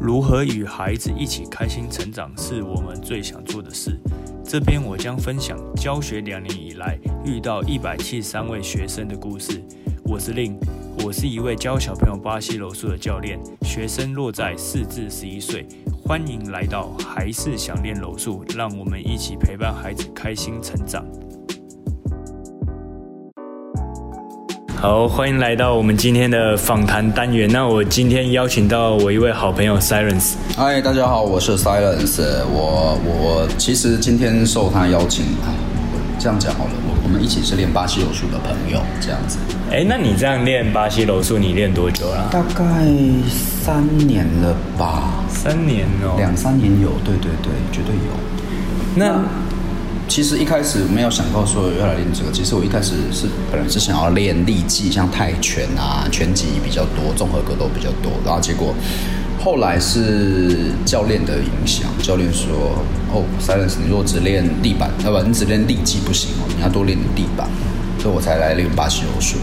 [0.00, 4.00] 如何与孩子一起开心成长，是我们最想做的事。
[4.42, 9.62] 这边我将分享教学两年以来遇到一百七十三位学生的故事。
[10.02, 10.58] 我是令，
[11.04, 15.68] 我是一位教小朋友巴西柔术的教练，学生落在四至十一岁。
[16.02, 21.04] 欢迎来到还是想练柔术，让我们一起陪伴孩子开心成长。
[24.80, 27.46] 好，欢迎来到我们今天的访谈单元。
[27.52, 30.36] 那我今天邀请到我一位好朋友 Silence。
[30.56, 32.22] 嗨，大家好，我是 Silence。
[32.50, 35.26] 我我其实今天受他邀请，
[36.18, 39.36] 这样讲好了，我我们一起是练巴西柔术的朋友，这样子。
[39.70, 42.30] 哎，那你这样练巴西柔术，你练多久了？
[42.32, 42.64] 大概
[43.28, 45.22] 三年了吧。
[45.28, 46.14] 三年哦。
[46.16, 48.16] 两三年有，对对对，绝对有。
[48.96, 49.20] 那
[50.10, 58.74] 其实一开始没有想到说要来练这个，其实我一开始是本来是想要练力技，像泰拳啊、拳击比较多，综合格斗比较多，然后结果
[59.38, 62.82] 后来是教练的影响，教练说
[63.14, 67.48] ：“哦，Silence，你如果只练地板，要不然你只练力技不行哦，你要多练地板。”
[68.02, 69.36] 所以我才来练巴西柔术。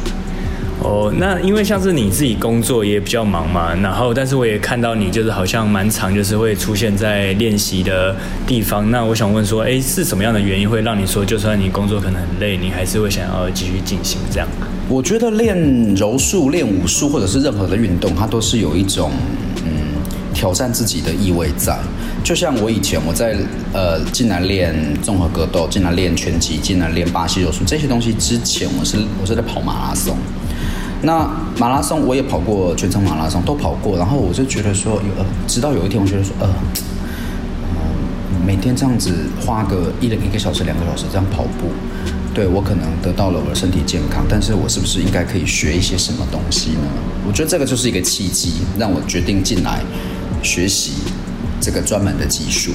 [0.84, 8.90] 哦，那因为像是你自己工作也比较忙嘛，然后但是我也看到你就是好像蛮长，就是会出现在练习的地方。
[8.92, 14.48] 那我想问说，哎，是什么样的原因会让你说，就算你工作可能很累，你还是会想要继续进行这样？
[14.88, 15.58] 我觉得练
[15.96, 19.12] 柔术、练武术或者是任何的运动，它都是有一种
[19.66, 19.72] 嗯
[20.34, 21.78] 挑战自己的意味在。
[22.24, 23.36] 就像我以前我在
[23.74, 30.16] 呃进来练综合格斗，进来练拳击，进来练巴西柔术这些东西之前，我是我是在跑马拉松。
[31.02, 36.50] 那马拉松我也跑过，全程马拉松都跑过，然后我就觉得说，呃，直到有一天，我觉得说，呃，
[37.72, 41.70] 嗯，每天这样子花个一两一个小时、两个小时这样跑步，
[42.34, 46.88] 对我可能得到了我的身体健康，但是我是不是应该可以学一些什么东西呢？
[47.28, 49.82] 我觉得这个就是一个契机，让我决定进来
[50.42, 50.94] 学习
[51.62, 52.72] 这个专门的技术。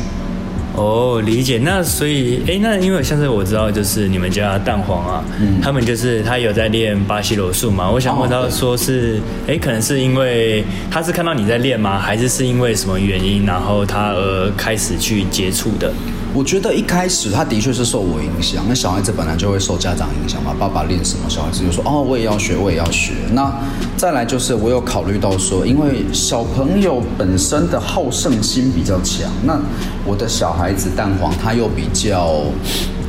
[0.74, 1.58] 哦，理解。
[1.62, 5.24] 那所以，哎，那因为像是我知道，就是你们家蛋黄啊，
[5.62, 7.90] 他们就是他有在练巴西柔术嘛。
[7.90, 11.98] 我想问他说是，哎，可能是因为他是看到你在练吗？
[11.98, 15.92] 还是是因为什么原因，然后他而开始去接触的？
[16.34, 20.54] 我觉得一开始他的确是受我影响，那小孩子本来就会受家长影响嘛。
[20.58, 23.12] 爸爸练什么，小孩子就说哦，我也要学，我也要学。
[23.32, 23.52] 那
[23.98, 29.60] 再来就是我有考虑到说，因为小朋友本身的好胜心比较强，那
[30.06, 32.44] 我的小孩子蛋黄他又比较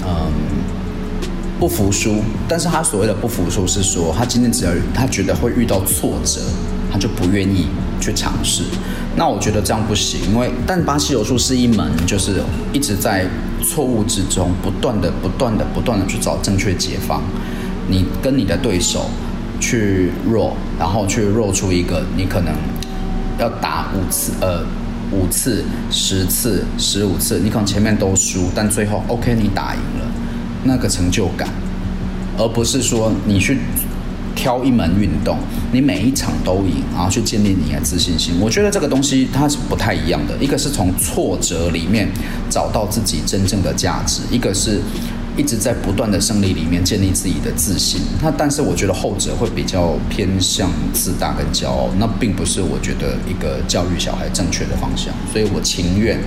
[0.06, 0.32] 嗯
[1.58, 6.42] 不服输，但是他所谓的不服输是说，他今天只要他觉得会遇到挫折，
[6.92, 7.68] 他就不愿意
[8.04, 8.64] 去尝试。
[9.16, 12.42] 那我觉得这样不行，因为但巴西柔术是一门，就是
[12.74, 13.26] 一直在
[13.64, 17.22] 错误之中，不断的、不断的、不断的去找正确解方。
[17.88, 19.10] 你跟你的对手
[19.60, 22.54] 去弱，然后去弱出一个，你可能
[23.40, 24.64] 要打五次，呃，
[25.12, 30.06] 五次、十次、十五次，你可能前面都输，但最后 OK 你打赢了，
[30.64, 31.48] 那个成就感，
[32.38, 33.60] 而不是说你去。
[34.36, 35.38] 挑一门运动，
[35.72, 38.36] 你每一场都赢，然后去建立你的自信心。
[38.40, 40.36] 我觉得这个东西它是不太一样的。
[40.38, 42.08] 一个是从挫折里面
[42.50, 44.80] 找到自己真正的价值，一个是
[45.38, 48.02] 一直在不断的胜利里面建立自己的自信。
[48.22, 55.14] 那但是我觉得后者会比较偏向自大跟骄傲，那并不是我觉得一个教育小孩正确的方向。
[55.32, 56.20] 所以我情愿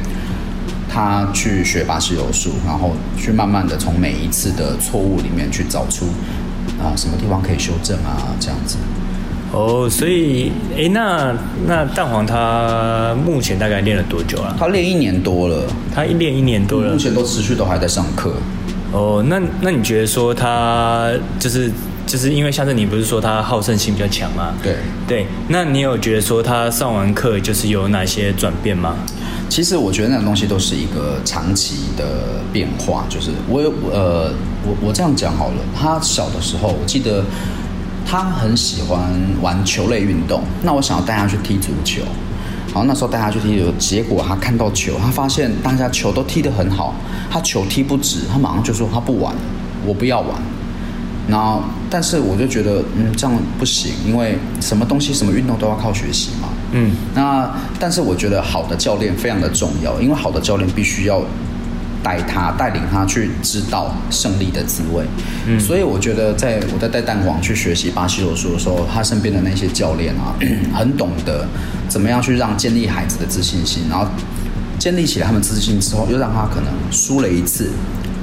[0.89, 6.06] 他去学巴西柔术，然后去慢慢的从每一次的错误里面去找出。
[6.81, 8.34] 啊，什么地方可以修正啊？
[8.38, 8.76] 这样子。
[9.53, 11.32] 哦，所以，哎，那
[11.66, 14.54] 那蛋黄他目前大概练了多久啊？
[14.59, 18.34] 他练一年多了，他一练一年多了，目前都持续都还在上课。
[18.92, 21.70] 哦，那那你觉得说他就是
[22.06, 24.53] 就是因为像是你不是说他好胜心比较强吗？
[24.62, 24.76] 对
[25.06, 28.97] 对，那你有觉得说他上完课就是有哪些转变吗？
[29.48, 32.04] 其实我觉得那种东西都是一个长期的
[32.53, 34.32] 变化，就是我有呃，
[34.66, 37.25] 我我这样讲好了，他小的时候，我记得
[38.04, 39.00] 他很喜欢
[39.41, 42.03] 玩球类运动，那我想要带他去踢足球，
[42.68, 46.95] 然后，那时候带他去踢球，结果他看到球，他发现大家球都踢得很好，
[47.30, 49.34] 他球踢不直，他马上就说他不玩，
[49.86, 50.30] 我不要玩。
[51.28, 51.60] 然后，
[51.91, 56.48] 但是我就觉得，嗯，这样不行，因为什么东西、什么运动都要靠学习嘛。
[56.71, 56.92] 嗯。
[57.15, 61.21] 那但是我觉得好的教练非常的重要，因为好的教练必须要
[62.06, 65.04] 带他、带领他去知道胜利的滋味。
[65.48, 65.58] 嗯。
[65.58, 70.30] 所以我觉得，在我在带蛋黄去学习巴西柔术的时候，他身边的那些教练啊，
[70.72, 71.44] 很懂得
[71.88, 74.06] 怎么样去让建立孩子的自信心，然后
[74.78, 77.72] 建立起来他们自信之后，又让他可能输了一次，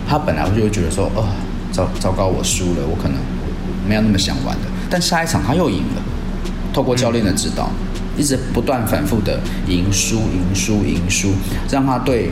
[0.08, 1.28] 他本来就会觉得说，哦。
[1.74, 3.18] 糟糟糕，我输了，我可能
[3.90, 4.68] 没有那么想玩的。
[4.92, 6.02] 但下一场他又赢了，
[6.72, 7.72] 透过教练的指导，
[8.16, 11.34] 一直不断反复的赢输、赢输、赢输，
[11.72, 12.30] 让他对。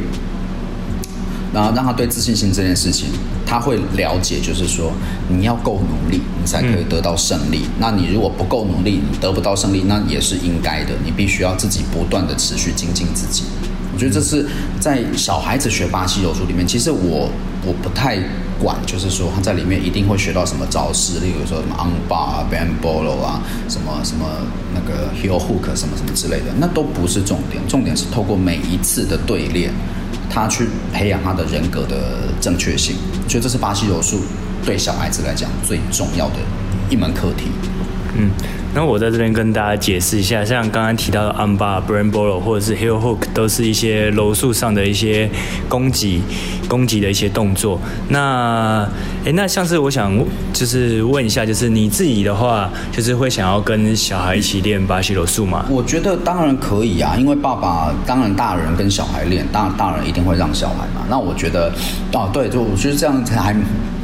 [1.54, 3.10] 然后让他对自信心这件事情，
[3.46, 4.92] 他会了解，就是说
[5.28, 7.66] 你要够努力，你才可以得到胜利。
[7.78, 10.92] 那你如果不够努力，你得不到胜利，那也是应该的。
[11.04, 13.44] 你必须要自己不断的持续精进自己。
[13.94, 14.48] 我觉得这是
[14.80, 17.30] 在小孩子学巴西柔术里面，其实我
[17.66, 18.18] 我不太
[18.58, 24.26] 管，就是说他在里面一定会学到什么招式，例如说什么 on bar 啊、bambolo 啊、什么什么
[24.74, 29.74] 那个 heel hook 什么什么之类的，那都不是重点，重点是透过每一次的对练。
[30.34, 32.96] 他去培养他的人格的正确性，
[33.28, 34.22] 所以这是巴西柔术
[34.66, 36.36] 对小孩子来讲最重要的
[36.90, 37.52] 一门课题。
[38.16, 38.32] 嗯。
[38.74, 45.30] 那我在这边跟大家解释一下，像刚刚提到的 amba、b r a n b o l o 或者是 heel hook，都是一些柔术上的一些
[45.68, 46.22] 攻击、
[46.70, 47.78] 攻击的一些动作。
[48.08, 48.88] 那，
[49.26, 50.18] 哎，那像是我想
[50.54, 55.66] 就是问一下，就是你自己的话，就是会想要跟小孩一起练巴西柔术吗？
[55.70, 61.06] 我觉得当然可以啊，因为爸爸当然大人跟小孩练，当然大人一定会让小孩嘛。
[61.10, 61.70] 那我觉得，
[62.14, 63.54] 哦，对，就我觉得这样才还。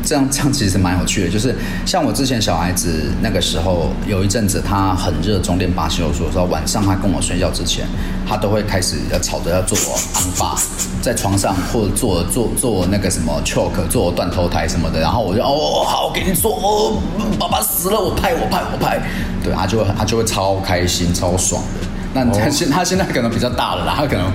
[0.07, 1.53] 这样这样其实蛮有趣的，就是
[1.85, 7.85] 像我之前小孩子那个时候有一阵子，他很热衷练巴西柔术的时候，晚上他跟我睡觉之前，
[8.25, 9.77] 他都会开始要吵着要做
[10.15, 10.55] 安巴，
[11.01, 17.01] 在床上或者做做做那个什么 choke，做断头台什么的，然后我就哦好，我给你做，哦，
[17.37, 19.01] 爸爸死了，我拍我拍我拍，
[19.43, 21.86] 对，他就会他就会超开心超爽的。
[22.25, 24.25] 那他现他现在可能比较大了啦，他可能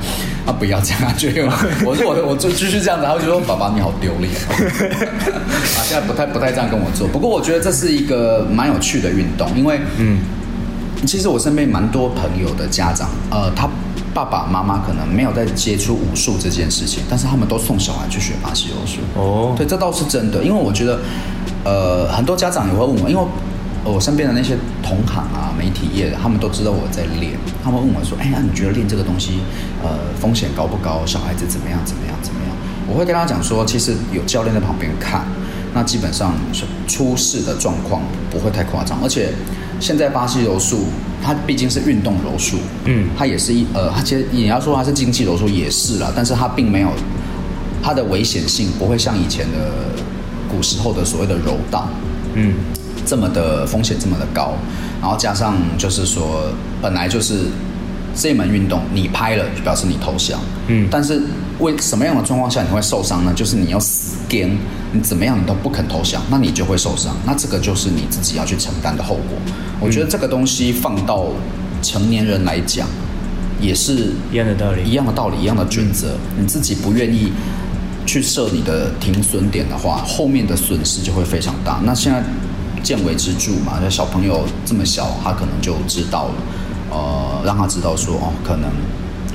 [0.46, 1.29] 他不要这样，就
[1.84, 10.19] 我说我我就继续这样子，他就说爸爸你好丢脸， 啊现在不太不太这样跟我做，不过我觉得这是一个蛮有趣的运动，因为嗯，
[11.06, 13.69] 其实我身边蛮多朋友的家长，呃，他
[14.14, 19.00] 爸爸妈妈可能没有在接触武术这件事情，但是他们都送小孩去学巴西柔术。
[19.17, 20.99] 哦，对，这倒是真的，因为我觉得
[21.64, 23.23] 呃很多家长也会问我，因为。
[23.84, 27.32] 我身边的那些同行啊，媒体业的，他们都知道我在练。
[27.64, 29.40] 他们问我说：“哎，那你觉得练这个东西，
[29.82, 31.05] 呃，风险高不高？
[31.05, 31.79] 小孩子怎么样？
[31.84, 32.17] 怎么样？
[32.23, 32.56] 怎么样？”
[32.87, 35.25] 我会跟他讲说，其实有教练在旁边看，
[35.75, 36.34] 那基本上
[36.87, 38.99] 出事的状况不会太夸张。
[39.02, 39.31] 而且
[39.81, 40.87] 现在巴西柔术，
[41.20, 46.93] 它毕竟是运动柔术，嗯，它也是一呃，它其实你要说它是竞技柔术也是啦，但是它并没有
[47.82, 49.73] 它的危险性不会像以前的
[50.49, 51.88] 古时候的所谓的柔道，
[52.34, 52.55] 嗯。
[53.04, 54.54] 这么的风险这么的高，
[55.00, 56.44] 然后加上就是说，
[56.81, 57.46] 本来就是
[58.14, 60.38] 这门运动，你拍了就表示你投降，
[60.69, 61.20] 嗯，但是
[61.58, 63.32] 为什么样的状况下你会受伤呢？
[63.34, 64.56] 就是你要死跟，
[64.93, 69.38] 你怎么样你都不肯投降，那你就会受伤，那这个就是你自己要去承担的后果。
[69.81, 71.26] 我觉得这个东西放到
[71.82, 72.87] 成年人来讲，
[73.60, 76.16] 也是一样的道理，一样的道理，一样的准则。
[76.38, 77.32] 你自己不愿意
[78.06, 81.81] 去设你的停损点的话，后面的损失就会非常大。
[81.84, 82.22] 那现在。
[82.82, 86.34] 见微知著嘛，那小朋友这么小，他可能就知道了。
[86.90, 88.69] 呃，让他知道说，哦，可能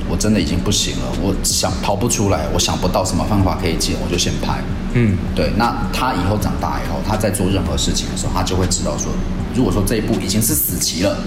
[0.08, 4.62] 我真的已经不行了，我想逃不出来，我想不到什么方法可以解，我就先拍。
[4.94, 5.50] 嗯，对。
[5.56, 9.10] 那他以后长大以后，他在做任何事情的时候，他就会知道说，
[9.56, 11.18] 如果说这一步已经是死棋了，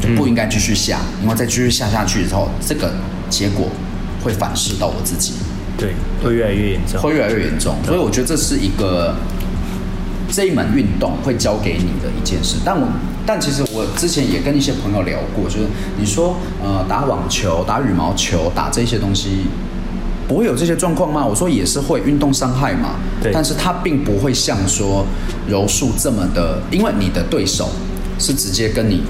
[0.00, 2.92] 就不应该继续下，因为再继续下下去之后，这个
[3.28, 3.66] 结果
[4.22, 5.32] 会反噬到我自己。
[5.76, 7.74] 对，会越来越严重，会越来越严重。
[7.84, 9.12] 所以我觉得这是一个。
[10.30, 12.86] 这一门运动会教给你的一件事，但我
[13.26, 15.66] 但其实我之前也跟一些朋友聊过，就是
[15.98, 19.46] 你说呃打网球、打羽毛球、打这些东西，
[20.26, 21.24] 不会有这些状况吗？
[21.24, 22.96] 我说也是会，运动伤害嘛。
[23.22, 23.32] 对。
[23.32, 25.06] 但是它并不会像说
[25.46, 27.70] 柔术这么的，因为你的对手
[28.18, 29.02] 是直接跟你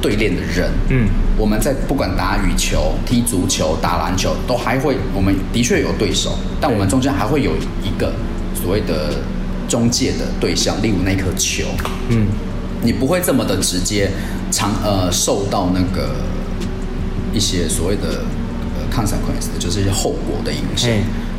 [0.00, 0.70] 对练的人。
[0.88, 1.08] 嗯。
[1.38, 7.52] 我们在不管打羽球、踢足球、打篮球，都还会，我们的确有对手，但我们中间还会有
[7.82, 8.12] 一个
[8.54, 9.14] 所谓的。
[9.68, 11.64] 中介的对象，例如那颗球，
[12.08, 12.26] 嗯，
[12.82, 14.10] 你不会这么的直接，
[14.50, 16.10] 长呃受到那个
[17.32, 18.24] 一些所谓的
[18.74, 20.90] 呃 consequence，就是一些后果的影响。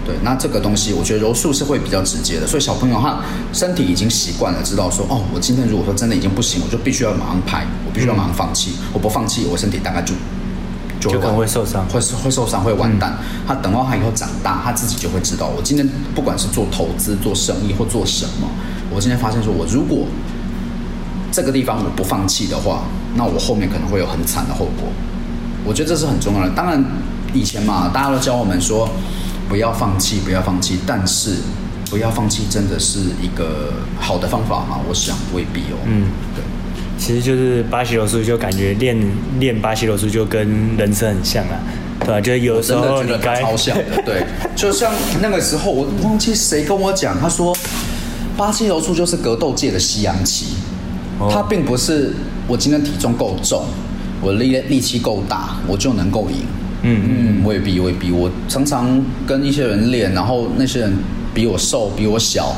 [0.05, 3.19] 对，那这个东西，我觉得柔术是会比较直接的，所以小朋友他
[3.51, 10.13] 身体已经习惯了，知道说，哦，我今天如果说真的已经不行，我就必须要马上拍，我必须要马上放弃，我不放弃，我身体大概就。
[10.99, 13.17] 就可能会受伤，会会受伤，会完蛋。
[13.47, 18.47] 他等到他以后长大，他自己就会知道，我今天不管是做投资、做生意或做什么，
[18.89, 20.05] 我今天发现说，我如果
[21.31, 22.83] 这个地方我不放弃的话，
[23.15, 24.87] 那我后面可能会有很惨的后果。
[25.65, 26.49] 我觉得这是很重要的。
[26.55, 26.83] 当然，
[27.33, 28.89] 以前嘛，大家都教我们说
[29.49, 30.79] 不要放弃，不要放弃。
[30.87, 31.35] 但是，
[31.89, 34.79] 不要放弃真的是一个好的方法吗？
[34.87, 35.77] 我想未必哦。
[35.85, 36.43] 嗯，对。
[36.97, 38.97] 其实就是巴西柔术，就感觉练
[39.39, 41.59] 练巴西柔术就跟人生很像啊，
[41.99, 42.21] 对吧？
[42.21, 44.23] 就有时候你该超像的，对。
[44.55, 47.55] 就像那个时候，我忘记谁跟我讲，他说
[48.35, 50.47] 巴西柔术就是格斗界的西洋棋，
[51.31, 52.13] 它并不是
[52.47, 53.65] 我今天体重够重，
[54.21, 56.37] 我力力气够大，我就能够赢。
[56.83, 58.11] 嗯嗯嗯，未必未必。
[58.11, 60.93] 我常常跟一些人练，然后那些人
[61.33, 62.55] 比我瘦，比我小，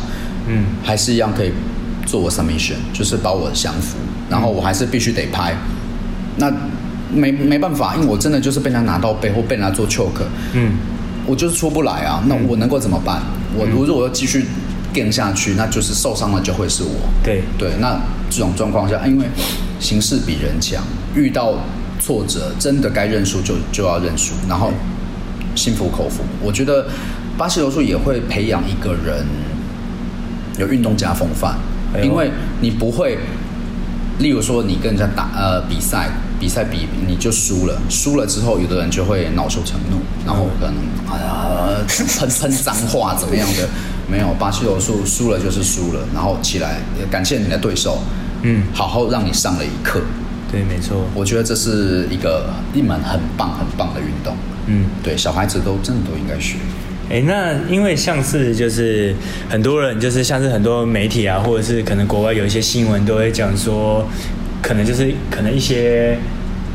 [0.48, 1.52] 嗯还是一样可以
[2.06, 3.98] 做我 submission，就是把我降服，
[4.30, 5.56] 然后我还是必须得拍。
[6.38, 6.52] 那
[7.14, 10.74] 没没办法，因为我真的就是被人家拿到背后被人家做 choke，嗯
[11.26, 12.24] 我就是出不来啊。
[12.28, 13.22] 那我能够怎么办？
[13.56, 14.46] 我如果要继续
[14.94, 16.90] 垫下去，那就是受伤的就会是我。
[17.24, 19.26] 对对，那这种状况下，因为
[19.80, 20.84] 形势比人强，
[21.16, 21.56] 遇到
[22.00, 24.72] 挫折，真的该认输就就要认输，然后
[25.56, 26.24] 心服口服。
[26.42, 26.88] 我觉得
[27.38, 29.26] 巴西柔术也会培养一个人
[30.58, 31.56] 有运动家风范，
[31.94, 32.32] 哎因为
[32.62, 33.18] 你不会，
[34.20, 36.10] 例如说你跟人家打呃比赛，
[36.40, 40.76] 比赛比你就输了，输了之后，有的人就会恼羞成怒，然后可能
[41.10, 43.68] 哎呀喷喷脏话怎么样的，
[44.12, 48.00] 没有巴西柔术输了就是输了，然后起来感谢你的对手，
[48.44, 50.02] 嗯，好好让你上了一课。
[50.52, 51.06] 对，没错。
[51.14, 54.36] 我觉得这是一个一门很棒很棒的运动，
[54.66, 56.58] 嗯，对小孩子都真的都应该学。
[57.10, 59.14] 哎，那因为像是就是
[59.50, 64.08] 很多人就是像是很多媒体啊，或者是可能国外有一些新闻都会讲说，
[64.62, 66.18] 可能就是可能一些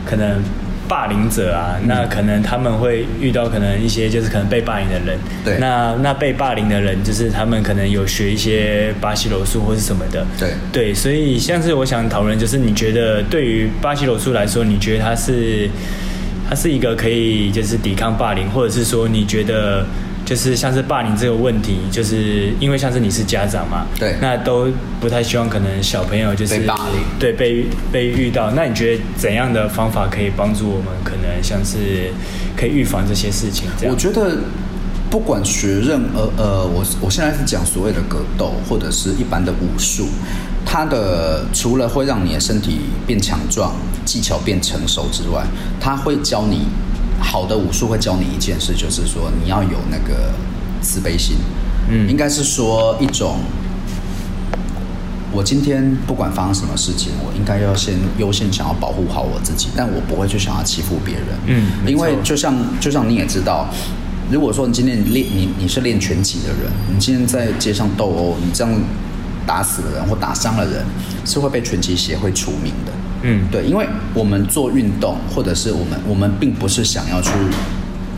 [0.05, 0.43] 可能
[0.89, 5.57] 霸凌者啊，那可能他们会遇到可能一些就是可能被霸凌的人，对。
[5.59, 10.51] 那那被霸凌的人就是他们可能有学一些巴西柔术或是什么的，对。
[10.73, 15.71] 对，所以像是我想讨论，就是你觉得对于巴西柔术来说，你觉得它是
[16.49, 19.87] 它是一个可以就是抵抗霸凌，或者是说你觉得
[20.25, 24.17] 就是像是霸凌这个问题，就是因为像是你是家长嘛，对。
[24.21, 24.69] 那都
[25.01, 27.03] 不太希望可能小朋友就是被霸凌。
[27.19, 32.11] 对被被遇到，那你觉得怎样的方法可以帮助我们可能像是
[32.57, 33.69] 可以预防这些事情？
[33.79, 33.95] 这样？
[33.95, 34.39] 我觉得
[35.11, 40.09] 不管学任呃呃，我我现在是讲所谓的格斗或者是一般的武术，
[40.65, 45.45] 它的除了会让你的身体变强壮、技巧变成熟之外，
[45.79, 46.67] 它会教你
[47.25, 50.31] 好的武术会教你一件事，就是说你要有那个
[50.81, 51.37] 慈悲心，
[51.89, 53.39] 嗯应该是说一种。
[55.37, 61.27] 我今天不管发生什么事情，我应该要先优先想要保护好我自己，但我不会去想要欺负别人。
[61.47, 63.67] 嗯因为就像就像你也知道，
[64.31, 68.73] 如果说你今天练你你是练拳击的人，你今天在街上斗殴，你这样
[69.45, 70.85] 打死了人或打伤了人，
[71.25, 72.93] 是会被拳击协会除名的。
[73.25, 73.49] 嗯。
[73.51, 77.31] 对，因为我们做运动，或者是我们我们并不是想要去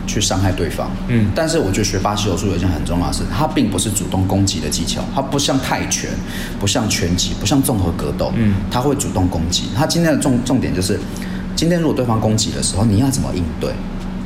[0.05, 1.31] 去伤害对方，嗯。
[1.33, 6.11] 但是我觉得学巴西柔术有一件很重要的事，它并不是主动攻击的技巧，它不像泰拳，
[6.59, 8.53] 不像拳击，不像综合格斗，嗯。
[8.69, 9.63] 它会主动攻击。
[9.75, 10.99] 它今天的重重点就是，
[11.55, 13.71] 今天如果对方攻击的时候，你要怎么应对？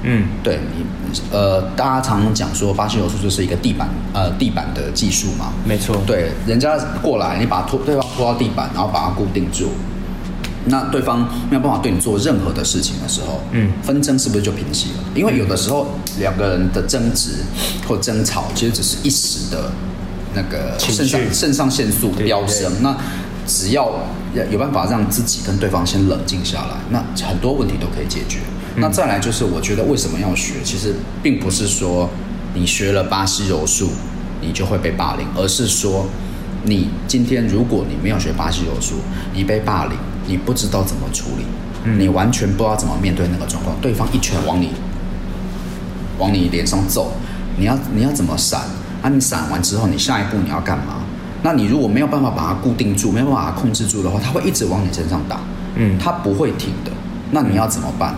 [0.04, 0.26] 嗯。
[0.44, 0.84] 对你，
[1.32, 9.70] 呃，大家常常讲说巴西柔术就是一个地板呃地板的技术嘛，没错，对，人家过来，你把拖对方拖到地板，然后把它固定住。
[10.66, 15.04] 那对方没有办法对你做任何的事情的时候，嗯纷争是不是就平息了？
[15.16, 15.88] 因为有的时候
[16.20, 17.44] 两个人的争执
[17.88, 19.72] 或争吵，其实只是一时的
[20.36, 22.72] 那个肾上肾上腺素飙升。
[22.82, 22.96] 那
[23.48, 23.92] 只要
[24.52, 28.40] 有办法让自己跟对方先冷静下来，那很多问题都可以解决。
[28.76, 30.54] 嗯那再来就是，我觉得为什么要学？
[30.64, 32.10] 其实并不是说
[32.54, 33.90] 你学了巴西柔术，
[34.40, 36.06] 你就会被霸凌，而是说
[36.64, 38.96] 你今天如果你没有学巴西柔术，
[39.34, 39.98] 你被霸凌，
[40.32, 41.44] 你不知道怎么处理，
[41.84, 44.70] 嗯你完全不知道怎么面对那个状况，对方一拳往你
[46.18, 47.12] 往你脸上揍，
[47.58, 48.62] 你要你要怎么闪？
[49.02, 51.04] 啊，你闪完之后，你下一步你要干嘛？
[51.44, 55.42] 那你如果没有办法把它固定住，没有办法控制住的话，它会一直往你身上打，
[55.76, 56.92] 嗯它不会停的。
[57.32, 58.16] 那你要怎么办？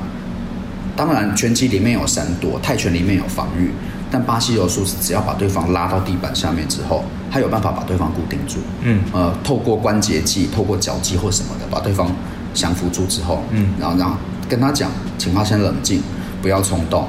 [0.96, 3.72] 当然，拳击里面有闪躲，泰拳里面有防御，
[4.12, 8.60] 但巴西柔术是只要把对方拉到地板下面之后，他有办法把对方固定住。
[8.84, 12.08] 嗯呃，透过关节技、透过脚技或什么的，把对方
[12.54, 14.16] 降服住之后，嗯然后然后
[14.48, 16.04] 跟他讲，请他先冷静，
[16.44, 17.08] 不要冲动。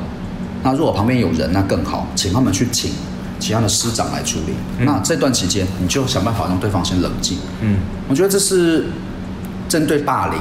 [0.63, 2.91] 那如果旁边有人，那更好，请他们去请
[3.39, 4.55] 其他的师长来处理。
[4.79, 7.37] 嗯那这段期间，你就想办法让对方先冷静。
[7.61, 8.87] 嗯我觉得这是
[9.69, 10.39] 针对霸凌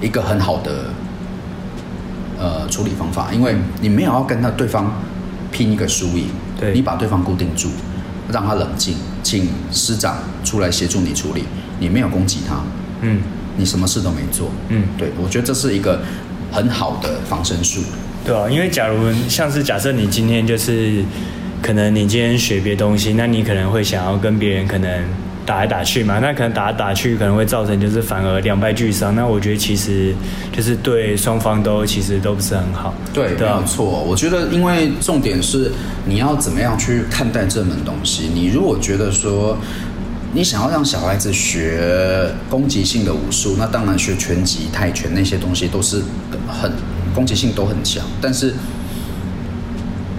[0.00, 0.86] 一个很好的
[2.38, 4.90] 呃处理方法，因为你没有要跟他对方
[5.52, 7.68] 拼一个输赢，对你把对方固定住，
[8.32, 11.44] 让他冷静，请师长出来协助你处理，
[11.78, 12.62] 你没有攻击他，
[13.02, 13.22] 嗯
[13.56, 14.84] 你什么事都没做，嗯。
[14.98, 16.00] 对我觉得这是一个
[16.50, 17.80] 很好的防身术。
[18.24, 21.04] 对啊，因为假如像是假设你今天就是，
[21.62, 25.04] 可能你今天学别东西，那你可能会想要跟别人可能
[25.46, 29.14] 打来打去嘛，那可能打来打去可能会造成就是反而两败俱伤。
[29.14, 30.14] 那我觉得其实
[30.52, 32.94] 就是对双方都其实都不是很好。
[33.12, 33.84] 对，对啊没有错。
[33.84, 35.70] 我觉得，因为重点是
[36.06, 38.30] 你要怎么样去看待这门东西。
[38.32, 39.56] 你如果觉得说，
[40.32, 46.02] 你想要让小孩子学攻击性的武术，那当然学拳击、泰拳那些东西都是
[46.48, 46.72] 很
[47.14, 48.02] 攻击性都很强。
[48.20, 48.54] 但是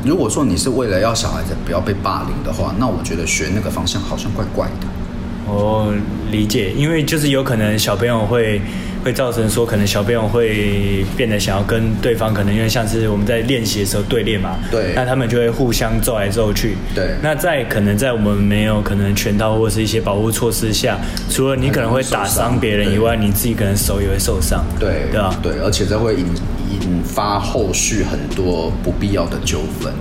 [0.03, 4.87] 如果说你是为了要小孩子不要被霸凌的话，那我觉得学那个方向好像怪怪的。
[5.47, 5.93] 哦，
[6.31, 8.59] 理解，因为就是有可能小朋友会
[9.03, 14.93] 会造成说，可能小朋友会变得想要跟对方，可能因为像是我们在练习的时候对练嘛，对。
[14.95, 17.11] 那他们就会互相揍来揍去，对。
[17.21, 20.97] 那在可能在我们没有可能拳套或是一些保护措施下，
[21.29, 26.25] 除了你可能会打伤别人以外，你自己可能手也会受伤，对对啊，对，而且这会引
[26.81, 29.93] 引发后续很多不必要的纠纷。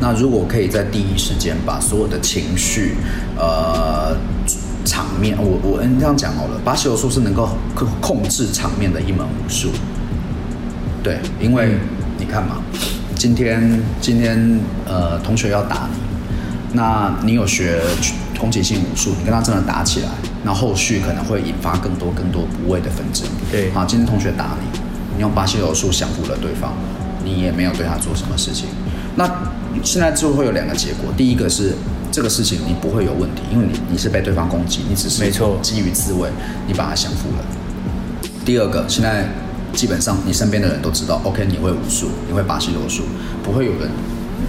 [0.00, 2.94] 那如果可以在第一时间把所有的情绪，
[3.36, 4.16] 呃，
[4.88, 9.68] 场面，我我嗯这样讲好了，巴西柔术是能够控控制场面的一门武术。
[11.02, 11.80] 对，因为嗯
[12.18, 12.56] 你看嘛，
[13.14, 15.98] 今天今天呃同学要打你，
[16.72, 17.80] 那你有学
[18.40, 20.08] 攻击性武术，你跟他真的打起来，
[20.44, 23.26] 那后续可能会引发更多更多不谓的纷争。
[23.52, 24.78] 对好，今天同学打你，
[25.16, 26.72] 你用巴西柔术降服了对方，
[27.22, 28.68] 你也没有对他做什么事情。
[29.16, 29.28] 那
[29.82, 31.74] 现在就会有两个结果，第一个是
[32.18, 36.28] 这个事情你不会有问题，因为你你是被对方攻击，你只是没错基于自卫，
[36.66, 37.44] 你把它降服了。
[38.44, 39.28] 第二个，现在
[39.72, 43.04] 基本上你身边的人都知道，OK，你会武术，你会巴西柔术，
[43.44, 43.88] 不会有人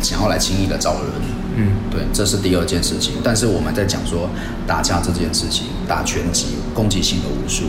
[0.02, 1.28] 想要来轻易的招惹你。
[1.58, 3.14] 嗯，对，这是第二件事情。
[3.24, 4.28] 但是我们在讲说
[4.66, 7.66] 打架这件事情，打拳击、攻击性的武术，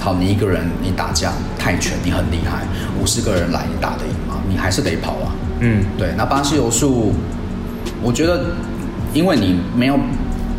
[0.00, 2.66] 好，你一个人你打架泰拳你很厉害，
[3.00, 4.42] 五十个人来你打得赢吗？
[4.48, 5.30] 你还是得跑啊。
[5.60, 7.12] 嗯，对，那巴西柔术，
[8.02, 8.56] 我觉得，
[9.12, 9.98] 因为你没有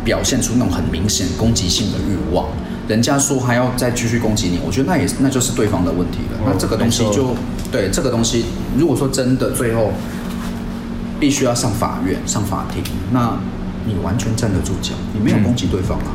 [0.04, 2.46] 表现出那种很明显攻击性的欲望，
[2.88, 6.38] 人家说还要再继续攻击你，我觉得那也是那就是对方的问题了。
[6.38, 7.34] 哦那这个东西就
[7.70, 8.44] 对这个东西，
[8.76, 9.92] 如果说真的最后
[11.20, 12.82] 必须要上法院、上法庭，
[13.12, 13.38] 那
[13.86, 16.06] 你完全站得住脚，你没有攻击对方啊。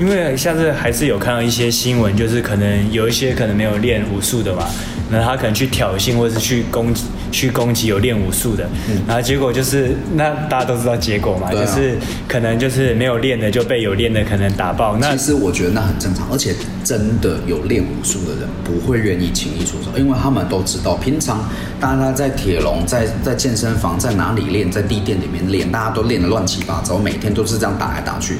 [0.00, 4.64] 因为像是还是有看到一些新闻，就是可能有一些可能没有练武术的嘛，
[5.10, 8.64] 那他可能去挑衅或者是去攻击去攻击有练武术的，
[9.08, 21.44] 然后结果就是那大家都知道结果嘛，就是可能就是没有练的就被有练的可能打爆，那其实我觉得那很正常，而且真的有练武术的人不会愿意轻易出手，因为他们都知道，平常
[21.80, 28.36] 大家在铁笼、在在健身房、在哪里练，在地垫里面练，大家都练得乱七八糟，每天都是这样打来打去。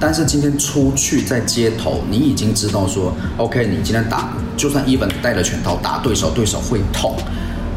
[0.00, 7.16] 但是今天出去在街头，你已经知道说，OK，你今天打，就算 even 带了拳套打对手，对手会痛。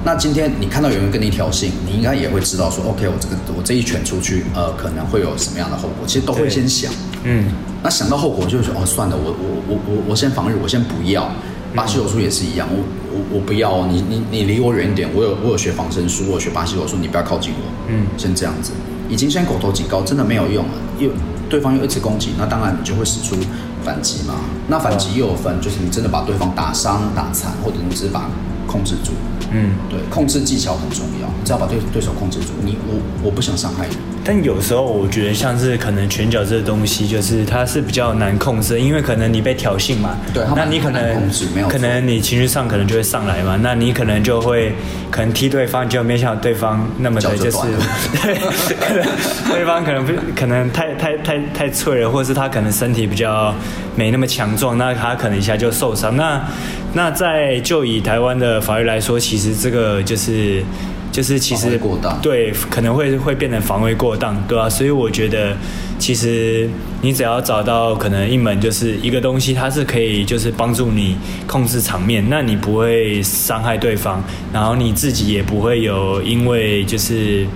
[0.06, 6.94] 那今天你看到有人跟你挑衅，你应该也会知道说，OK，我这个我这一拳出去，呃，可能会有什么样的后果，其实都会先想。
[7.24, 7.48] 嗯，
[7.82, 11.28] 那想到后果就会说哦，算了，我我我我我先防御，我先不要。
[11.74, 15.10] 巴西柔术也是一样，我我我不要哦，你你你离我远一点。
[15.12, 17.65] 我有我有学防身术，我有学巴西柔术，你不要靠近我。
[17.89, 18.74] 嗯先这样子，
[19.10, 21.10] 已经先口头警告，真的没有用了，又
[21.50, 23.36] 对方又一直攻击，那当然你就会使出
[23.84, 24.36] 反击嘛。
[24.68, 28.30] 那反击又有分，就是你真的把对方打伤、打残，或者你只是把
[28.68, 29.12] 控制住。
[29.51, 33.95] 嗯，对，控制技巧很重要，只要把对对手控制住，你我我不想伤害你。
[34.27, 41.29] 但有时候我觉得像是可能拳脚这个东西，就是它是比较难控制，因为可能你被挑衅嘛，对那你可能
[41.69, 44.73] 可能你情绪上可能就会上来嘛，那你可能就会
[45.11, 47.57] 可能踢对方，就没想到对方那么的脚就就是
[48.23, 48.35] 对，
[48.79, 49.05] 可能
[49.51, 53.53] 对方可能不可能太太太太脆了，或者是他可能身体比较
[53.95, 56.17] 没那么强壮，那他可能一下就受伤。
[56.17, 56.41] 那
[56.93, 60.63] 那在就以台湾的法律来说，其实这个就是。
[61.15, 65.56] 就是其实过当对，可能会会变成防卫过当，对啊，所以我觉得，
[65.97, 66.69] 其实
[67.01, 71.15] 你只要找到可能一门就是一个东西，它是可以就是帮助你
[71.47, 77.47] 控制场面，那你不会伤害对方，然后你自己也不会有因为就是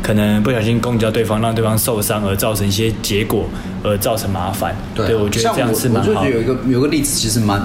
[0.00, 3.48] 可能不小心攻击到对方，让对方受伤而造成一些结果
[3.82, 4.76] 而造成麻烦。
[4.94, 6.14] 对，我觉得这样是蛮好的。
[6.14, 7.60] 我我就觉得有一个有个例子，其实蛮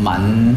[0.00, 0.56] 蛮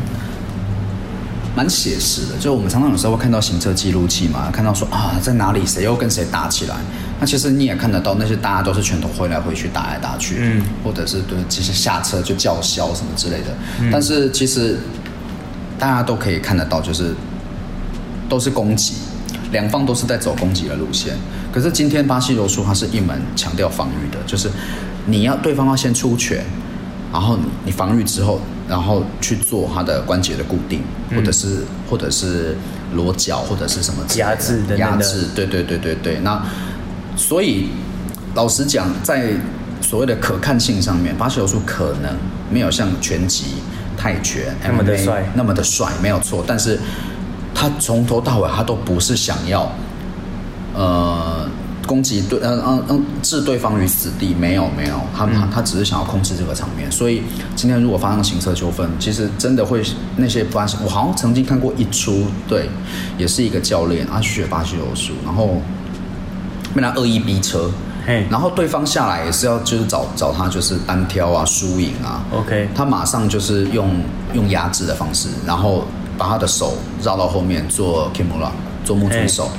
[1.55, 2.37] 蛮写实的。
[2.39, 6.75] 就我们常常有时候会看到行车记录器嘛，看到说啊在哪里谁又跟谁打起来，
[7.19, 13.55] 那其实你也看得到，那些大家都是拳头挥来挥去，打来打去，嗯，或者是对，其实下车就叫嚣什么之类的。
[13.91, 14.77] 但是其实
[15.79, 17.15] 大家都可以看得到，就是
[18.27, 18.95] 都是攻击，
[19.51, 21.15] 两方都是在走攻击的路线。
[21.51, 24.51] 可是今天巴西柔术它是一门强调防御的，就是
[25.05, 26.43] 你要对方要先出拳，
[27.13, 30.81] 然后你你防御之后，然后去做他的关节的固定，
[31.15, 32.55] 或者是、或者是
[32.93, 36.19] 裸脚或者是什么压制的压制，对对对对对。
[36.19, 36.41] 那
[37.15, 37.69] 所以
[38.33, 39.33] 老实讲，在
[39.81, 42.15] 所谓的可看性上面，巴西柔术可能
[42.49, 43.45] 没有像拳击、
[43.95, 46.43] 泰拳那么的帅那么的帅，没有错。
[46.47, 46.79] 但是
[47.53, 49.71] 他从头到尾，他都不是想要，
[50.73, 51.44] 呃，
[51.85, 56.91] 攻击对，嗯嗯嗯，置对方于死地，没有没有，他他他只是想要控制这个场面。
[56.91, 57.21] 所以
[57.55, 59.81] 今天如果发生行车纠纷，其实真的会
[60.15, 62.69] 那些巴西，我好像曾经看过一出，对，
[63.17, 65.61] 也是一个教练啊学巴西柔术，然后
[66.73, 67.71] 被他恶意逼车，
[68.05, 73.89] 嘿然后对方下来也是要就是找找他就是单挑啊输赢啊，，OK，他马上就是用
[74.33, 75.85] 用压制的方式，然后
[76.17, 78.49] 把他的手绕到后面做 kimura，
[78.83, 79.49] 做木锤手。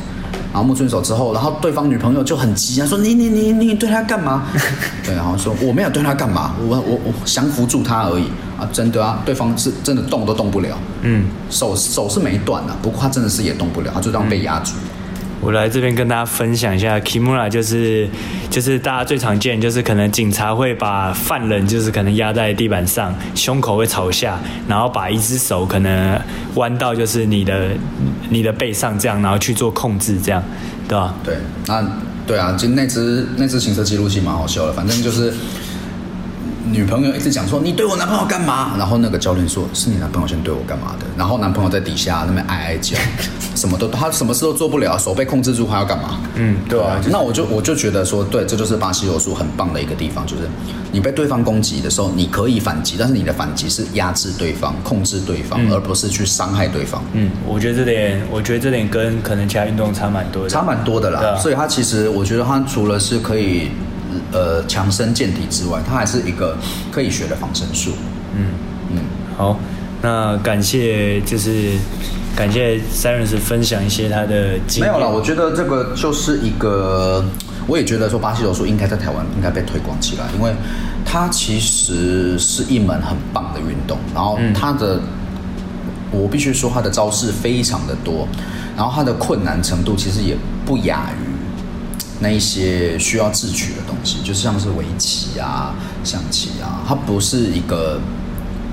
[0.57, 4.45] 然后木村手之后，然后对方女朋友就很急啊，说你你你你对他干嘛？
[5.05, 8.25] 对，然后说我没有对他干嘛，我我我降服住他而已
[8.59, 14.73] 啊，真的啊，对方是真的动都动不了，嗯，手手是没断的、不过他真的是也动不了，他就这样被压住。
[15.46, 18.09] 我来这边跟大家分享一下，kimura 就是
[18.50, 26.20] 就是大家最常见，就是可能警察会把犯人就是可能压在地板上，胸口会朝下，然后把一只手可能
[26.56, 27.68] 弯到就是你的
[28.28, 30.42] 你的背上这样，然后去做控制，这样，
[30.88, 31.14] 对吧？
[31.22, 31.37] 对，
[31.68, 31.88] 那
[32.26, 35.32] 对啊，就那只那只行车记录器蛮好笑的，反正就是
[36.70, 42.96] 女朋友一直讲说你对我男朋友干嘛，然后那个教练说是你男朋友先对我干嘛的，然后男朋友在底下那边哀哀叫，
[43.55, 46.18] 什么都他什么事都做不了，手被控制住，还要干嘛？
[46.35, 50.42] 嗯，对啊，那我就我就觉得说，对，这就是巴西柔术很棒的一个地方，就是
[50.90, 57.02] 你被对方攻击的时候，你可以反击，但是你的反击是压制对方、控制对方，而不是去伤害对方。
[57.12, 61.20] 嗯，我觉得这点，我觉得这点跟可能其他运动差蛮多的，差蛮多的啦。
[61.20, 63.70] 啊所以他其实我觉得他除了是可以
[64.33, 66.57] 呃强身健体之外，它还是一个
[66.90, 67.92] 可以学的防身术。
[68.35, 68.46] 嗯
[68.90, 68.98] 嗯，
[69.37, 69.59] 好，
[70.02, 71.72] 那感谢就是
[72.35, 74.92] 感谢 Sirens 分享一些他的经验。
[74.92, 77.24] 没有了，我觉得这个就是一个，
[77.66, 80.52] 我也觉得说巴西柔术应该在台湾应该被推广起来，因为
[81.05, 85.00] 它其实是一门很棒的运动，然后它的。
[86.12, 88.26] 我必须说，它的招式非常的多，
[88.76, 91.36] 然后它的困难程度其实也不亚于
[92.20, 98.00] 那一些需要智取的东西，就像是围棋啊、象棋啊，它不是一个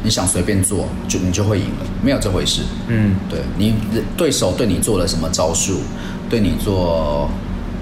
[0.04, 2.62] 你想随便做就你就会赢了，没有这回事。
[2.88, 3.76] 嗯，对你
[4.16, 5.80] 对手对你做了什么招数，
[6.30, 7.30] 对你做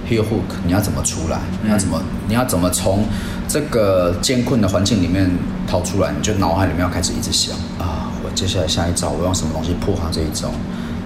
[0.10, 1.40] heel hook，你要怎么出来？
[1.64, 3.06] 你要怎么你要怎么从
[3.48, 5.30] 这个艰困的环境里面
[5.68, 6.12] 逃出来？
[6.12, 10.52] 你就脑海里面要开始一直想啊，我接下来下一招我用什么东西破他这一招？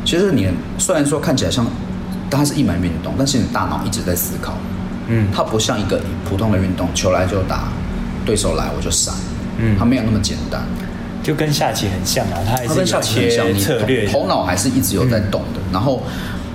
[0.06, 1.66] 其实你虽然说看起来像
[2.30, 4.54] 它是一门运动，但是你大脑一直在思考。
[5.08, 7.66] 嗯它不像一个普通的运动，球来就打，
[8.26, 9.14] 对手来我就闪。
[9.58, 10.64] 嗯它没有那么简单。
[11.24, 15.60] 就跟下棋很像啊，它还是跟下棋很像，你有一些策略头脑还是一直有在动的。
[15.72, 16.04] 然后，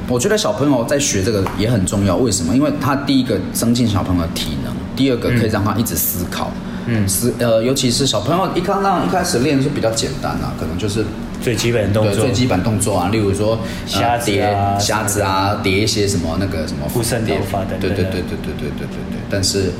[0.08, 2.16] 我觉得小朋友在学这个也很重要。
[2.16, 2.54] 为什么？
[2.54, 6.52] 因为他第一个增进小朋友的体能，第二个可以让他一直思考。
[6.86, 11.04] 嗯思呃，尤其是小朋友一刚刚一开始练是比较简单啊，可能就是
[11.42, 19.18] 最基本的动作，最基本动作啊，例如说瞎子啊叠瞎子啊，叠一些什么那个什么附身叠头发等等对对对对对对对对对。
[19.30, 19.72] 但是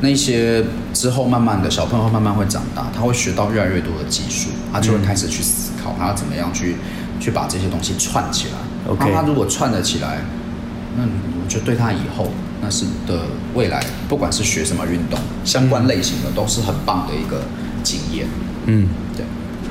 [0.00, 6.76] 那些之后慢慢的小朋友慢慢会长大，他会学到越来越多的技术，他就会开始去思考他要怎么样去
[7.20, 8.90] 去把这些东西串起来。
[8.90, 10.18] OK 那他如果串得起来，
[10.96, 12.28] 那我觉得对他以后
[12.60, 13.20] 那是的
[13.54, 17.42] 未来，不管是学什么运动，相关类型的都是很棒的一个
[17.84, 18.26] 经验。
[18.66, 18.88] 嗯。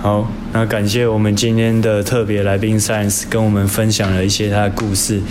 [0.01, 5.21] 好，那感谢我们今天的特别来宾 Science 跟我们分享了一些他的故事。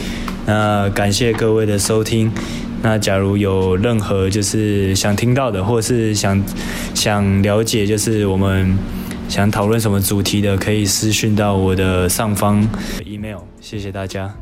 [0.47, 2.31] 那感谢各位的收听。
[2.81, 6.41] 那假如有任何就是想听到的，或是想
[6.95, 8.79] 想了解，就是我们
[9.29, 12.65] 想讨论什么主题的，可以私讯到我的上方
[13.05, 13.39] email。
[13.61, 14.33] 谢谢大家。